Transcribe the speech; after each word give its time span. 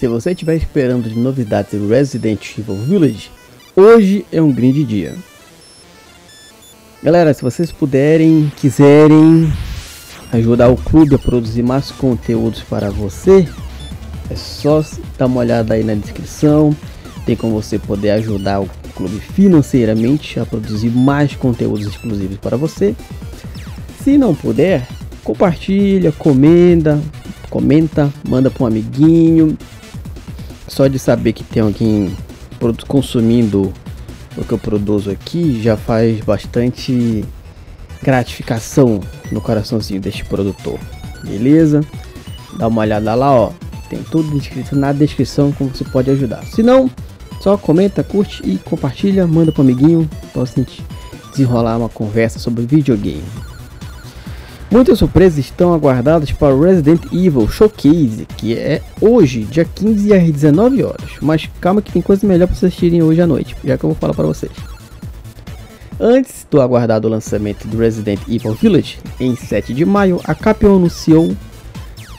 Se 0.00 0.08
você 0.08 0.30
estiver 0.30 0.56
esperando 0.56 1.10
de 1.10 1.18
novidades 1.18 1.78
do 1.78 1.86
Resident 1.86 2.56
Evil 2.58 2.74
Village, 2.74 3.30
hoje 3.76 4.24
é 4.32 4.40
um 4.40 4.50
grande 4.50 4.82
dia. 4.82 5.14
Galera, 7.02 7.34
se 7.34 7.42
vocês 7.42 7.70
puderem, 7.70 8.50
quiserem 8.56 9.52
ajudar 10.32 10.70
o 10.70 10.76
clube 10.78 11.16
a 11.16 11.18
produzir 11.18 11.62
mais 11.62 11.90
conteúdos 11.90 12.62
para 12.62 12.88
você, 12.90 13.46
é 14.30 14.36
só 14.36 14.82
dar 15.18 15.26
uma 15.26 15.40
olhada 15.40 15.74
aí 15.74 15.84
na 15.84 15.92
descrição. 15.92 16.74
Tem 17.26 17.36
como 17.36 17.60
você 17.60 17.78
poder 17.78 18.12
ajudar 18.12 18.62
o 18.62 18.70
clube 18.94 19.20
financeiramente 19.20 20.40
a 20.40 20.46
produzir 20.46 20.88
mais 20.88 21.34
conteúdos 21.34 21.86
exclusivos 21.86 22.38
para 22.38 22.56
você. 22.56 22.96
Se 24.02 24.16
não 24.16 24.34
puder, 24.34 24.88
compartilha, 25.22 26.10
comenta, 26.10 26.98
comenta, 27.50 28.10
manda 28.26 28.50
para 28.50 28.64
um 28.64 28.66
amiguinho. 28.66 29.58
Só 30.70 30.86
de 30.86 31.00
saber 31.00 31.32
que 31.32 31.42
tem 31.42 31.60
alguém 31.60 32.16
consumindo 32.86 33.72
o 34.36 34.44
que 34.44 34.52
eu 34.52 34.58
produzo 34.58 35.10
aqui 35.10 35.60
já 35.60 35.76
faz 35.76 36.20
bastante 36.20 37.24
gratificação 38.00 39.00
no 39.32 39.40
coraçãozinho 39.40 40.00
deste 40.00 40.24
produtor. 40.24 40.78
Beleza? 41.24 41.80
Dá 42.56 42.68
uma 42.68 42.82
olhada 42.82 43.14
lá, 43.16 43.34
ó. 43.34 43.52
Tem 43.88 44.00
tudo 44.04 44.38
escrito 44.38 44.76
na 44.76 44.92
descrição 44.92 45.50
como 45.50 45.70
você 45.70 45.84
pode 45.84 46.08
ajudar. 46.08 46.44
Se 46.44 46.62
não, 46.62 46.88
só 47.40 47.56
comenta, 47.56 48.04
curte 48.04 48.40
e 48.44 48.56
compartilha, 48.56 49.26
manda 49.26 49.50
para 49.50 49.62
amiguinho 49.62 50.08
para 50.32 50.42
a 50.42 50.44
gente 50.44 50.84
desenrolar 51.32 51.78
uma 51.78 51.88
conversa 51.88 52.38
sobre 52.38 52.64
videogame. 52.64 53.24
Muitas 54.70 55.00
surpresas 55.00 55.40
estão 55.40 55.74
aguardadas 55.74 56.30
para 56.30 56.54
o 56.54 56.62
Resident 56.62 57.02
Evil 57.06 57.48
Showcase, 57.48 58.24
que 58.36 58.56
é 58.56 58.80
hoje, 59.00 59.42
dia 59.42 59.64
15 59.64 60.14
às 60.14 60.30
19 60.30 60.84
horas. 60.84 61.10
Mas 61.20 61.50
calma 61.60 61.82
que 61.82 61.90
tem 61.90 62.00
coisa 62.00 62.24
melhor 62.24 62.46
para 62.46 62.54
vocês 62.54 62.72
assistirem 62.72 63.02
hoje 63.02 63.20
à 63.20 63.26
noite, 63.26 63.56
já 63.64 63.76
que 63.76 63.84
eu 63.84 63.90
vou 63.90 63.96
falar 63.98 64.14
para 64.14 64.28
vocês. 64.28 64.52
Antes 65.98 66.46
do 66.48 66.60
aguardado 66.60 67.08
lançamento 67.08 67.66
do 67.66 67.78
Resident 67.78 68.20
Evil 68.28 68.54
Village, 68.54 69.00
em 69.18 69.34
7 69.34 69.74
de 69.74 69.84
maio, 69.84 70.20
a 70.22 70.36
Capcom 70.36 70.76
anunciou 70.76 71.36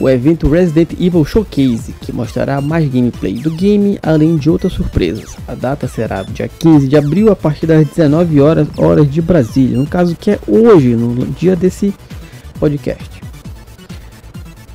o 0.00 0.08
evento 0.08 0.50
Resident 0.50 0.92
Evil 0.98 1.24
Showcase, 1.24 1.94
que 2.00 2.12
mostrará 2.12 2.60
mais 2.60 2.90
gameplay 2.90 3.34
do 3.34 3.50
game, 3.52 3.96
além 4.02 4.36
de 4.36 4.50
outras 4.50 4.72
surpresas. 4.72 5.36
A 5.46 5.54
data 5.54 5.86
será 5.86 6.24
dia 6.24 6.48
15 6.48 6.88
de 6.88 6.96
abril, 6.96 7.30
a 7.30 7.36
partir 7.36 7.66
das 7.66 7.86
19 7.86 8.40
horas, 8.40 8.66
horas 8.76 9.08
de 9.08 9.22
Brasília, 9.22 9.78
no 9.78 9.86
caso 9.86 10.16
que 10.16 10.32
é 10.32 10.38
hoje, 10.48 10.96
no 10.96 11.26
dia 11.26 11.54
desse 11.54 11.94
podcast. 12.60 13.22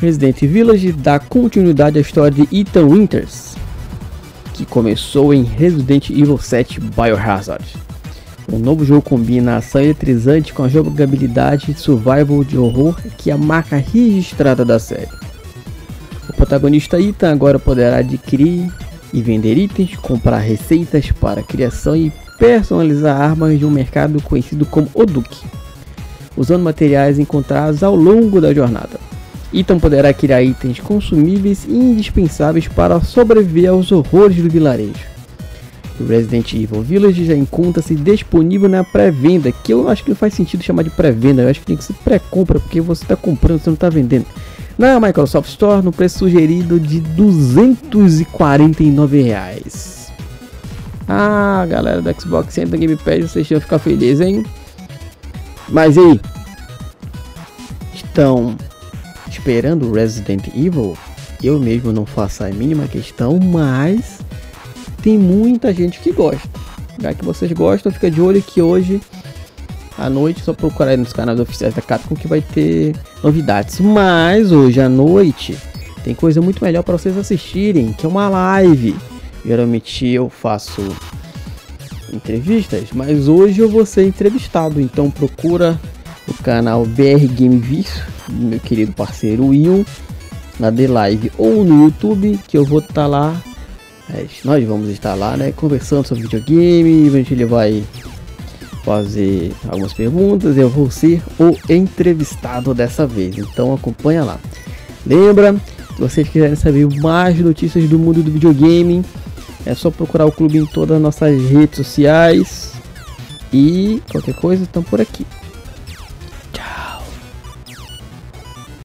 Resident 0.00 0.40
Village 0.40 0.92
dá 0.92 1.18
continuidade 1.20 1.96
à 1.96 2.00
história 2.00 2.32
de 2.32 2.56
Ethan 2.56 2.86
Winters, 2.86 3.54
que 4.52 4.66
começou 4.66 5.32
em 5.32 5.44
Resident 5.44 6.10
Evil 6.10 6.38
7 6.38 6.80
Biohazard. 6.80 7.64
O 8.52 8.58
novo 8.58 8.84
jogo 8.84 9.02
combina 9.02 9.52
a 9.52 9.56
ação 9.58 9.80
eletrizante 9.80 10.52
com 10.52 10.64
a 10.64 10.68
jogabilidade 10.68 11.72
survival 11.74 12.42
de 12.42 12.58
horror 12.58 12.96
que 13.16 13.30
é 13.30 13.34
a 13.34 13.38
marca 13.38 13.76
registrada 13.76 14.64
da 14.64 14.78
série. 14.78 15.08
O 16.28 16.32
protagonista 16.32 17.00
Ethan 17.00 17.30
agora 17.30 17.58
poderá 17.58 17.98
adquirir 17.98 18.72
e 19.12 19.22
vender 19.22 19.56
itens, 19.56 19.96
comprar 19.96 20.38
receitas 20.38 21.12
para 21.12 21.42
criação 21.42 21.94
e 21.94 22.12
personalizar 22.38 23.20
armas 23.20 23.58
de 23.58 23.64
um 23.64 23.70
mercado 23.70 24.20
conhecido 24.22 24.64
como 24.66 24.88
Oduki 24.94 25.46
usando 26.38 26.62
materiais 26.62 27.18
encontrados 27.18 27.82
ao 27.82 27.96
longo 27.96 28.40
da 28.40 28.54
jornada. 28.54 29.00
Ethan 29.52 29.78
poderá 29.78 30.14
criar 30.14 30.42
itens 30.42 30.78
consumíveis 30.78 31.64
e 31.66 31.72
indispensáveis 31.72 32.68
para 32.68 33.00
sobreviver 33.00 33.70
aos 33.70 33.90
horrores 33.90 34.36
do 34.36 34.48
vilarejo. 34.48 35.08
O 35.98 36.04
Resident 36.04 36.52
Evil 36.52 36.80
Village 36.80 37.24
já 37.24 37.34
encontra-se 37.34 37.96
disponível 37.96 38.68
na 38.68 38.84
pré-venda, 38.84 39.50
que 39.50 39.72
eu 39.72 39.88
acho 39.88 40.04
que 40.04 40.10
não 40.10 40.16
faz 40.16 40.34
sentido 40.34 40.62
chamar 40.62 40.84
de 40.84 40.90
pré-venda, 40.90 41.42
eu 41.42 41.48
acho 41.48 41.58
que 41.60 41.66
tem 41.66 41.76
que 41.76 41.82
ser 41.82 41.94
pré-compra, 42.04 42.60
porque 42.60 42.80
você 42.80 43.02
está 43.02 43.16
comprando, 43.16 43.58
você 43.58 43.70
não 43.70 43.74
está 43.74 43.88
vendendo. 43.88 44.26
Na 44.78 45.00
Microsoft 45.00 45.48
Store, 45.48 45.84
no 45.84 45.90
preço 45.90 46.20
sugerido 46.20 46.78
de 46.78 47.00
249 47.00 49.22
reais. 49.22 50.12
Ah, 51.08 51.66
galera 51.68 52.00
do 52.00 52.20
Xbox 52.20 52.54
Center 52.54 52.78
Game 52.78 52.94
Pass, 52.94 53.32
vocês 53.32 53.48
vão 53.48 53.60
ficar 53.60 53.80
felizes, 53.80 54.20
hein? 54.20 54.44
Mas 55.68 55.96
e 55.96 56.00
aí? 56.00 56.20
Estão 57.94 58.56
esperando 59.28 59.92
Resident 59.92 60.48
Evil? 60.48 60.96
Eu 61.42 61.58
mesmo 61.58 61.92
não 61.92 62.04
faço 62.04 62.42
a 62.42 62.48
mínima 62.48 62.86
questão, 62.88 63.38
mas 63.38 64.18
tem 65.02 65.16
muita 65.16 65.72
gente 65.72 66.00
que 66.00 66.12
gosta. 66.12 66.48
Já 67.00 67.14
que 67.14 67.24
vocês 67.24 67.52
gostam, 67.52 67.92
fica 67.92 68.10
de 68.10 68.20
olho 68.20 68.42
que 68.42 68.60
hoje 68.60 69.00
à 69.98 70.08
noite, 70.08 70.42
só 70.42 70.52
procurar 70.52 70.96
nos 70.96 71.12
canais 71.12 71.40
oficiais 71.40 71.74
da 71.74 71.82
Capcom 71.82 72.14
que 72.14 72.28
vai 72.28 72.40
ter 72.40 72.94
novidades. 73.22 73.80
Mas 73.80 74.52
hoje 74.52 74.80
à 74.80 74.88
noite 74.88 75.58
tem 76.04 76.14
coisa 76.14 76.40
muito 76.40 76.64
melhor 76.64 76.84
para 76.84 76.96
vocês 76.96 77.16
assistirem, 77.18 77.92
que 77.92 78.06
é 78.06 78.08
uma 78.08 78.28
live. 78.28 78.96
Geralmente 79.44 80.06
eu 80.06 80.30
faço 80.30 80.82
entrevistas, 82.12 82.88
mas 82.92 83.28
hoje 83.28 83.60
eu 83.60 83.68
vou 83.68 83.84
ser 83.84 84.06
entrevistado, 84.06 84.80
então 84.80 85.10
procura 85.10 85.78
o 86.26 86.34
canal 86.42 86.84
BR 86.84 87.26
Game 87.34 87.58
Vício, 87.58 88.02
meu 88.28 88.60
querido 88.60 88.92
parceiro 88.92 89.46
Will, 89.46 89.84
na 90.58 90.70
The 90.70 90.88
Live 90.88 91.32
ou 91.38 91.64
no 91.64 91.84
YouTube, 91.84 92.38
que 92.46 92.56
eu 92.56 92.64
vou 92.64 92.80
estar 92.80 92.94
tá 92.94 93.06
lá. 93.06 93.42
É, 94.10 94.24
nós 94.44 94.66
vamos 94.66 94.88
estar 94.88 95.14
lá, 95.14 95.36
né, 95.36 95.52
conversando 95.52 96.06
sobre 96.06 96.22
videogame, 96.24 97.08
a 97.08 97.22
gente 97.22 97.44
vai 97.44 97.84
fazer 98.82 99.52
algumas 99.68 99.92
perguntas, 99.92 100.56
eu 100.56 100.70
vou 100.70 100.90
ser 100.90 101.22
o 101.38 101.54
entrevistado 101.70 102.72
dessa 102.72 103.06
vez, 103.06 103.36
então 103.36 103.74
acompanha 103.74 104.24
lá. 104.24 104.38
Lembra, 105.06 105.54
se 105.94 106.00
vocês 106.00 106.28
quiserem 106.28 106.56
saber 106.56 106.88
mais 107.00 107.38
notícias 107.38 107.88
do 107.88 107.98
mundo 107.98 108.22
do 108.22 108.30
videogame, 108.30 109.04
é 109.68 109.74
só 109.74 109.90
procurar 109.90 110.24
o 110.24 110.32
clube 110.32 110.56
em 110.56 110.64
todas 110.64 110.96
as 110.96 111.02
nossas 111.02 111.42
redes 111.50 111.76
sociais. 111.76 112.72
E 113.52 114.02
qualquer 114.10 114.34
coisa, 114.34 114.62
estão 114.62 114.82
por 114.82 114.98
aqui. 114.98 115.26